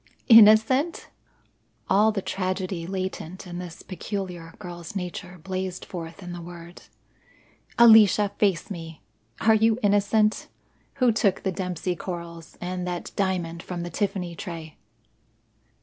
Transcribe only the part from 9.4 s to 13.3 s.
Are you innocent? Who took the Dempsey corals, and that